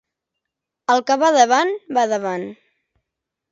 [0.93, 2.49] El que va davant va davant.